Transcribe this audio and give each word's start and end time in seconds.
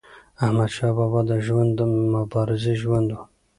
احمدشاه 0.43 0.91
بابا 0.97 1.21
د 1.31 1.31
ژوند 1.45 1.71
د 1.79 1.81
مبارزې 2.15 2.73
ژوند 2.81 3.07
و. 3.11 3.17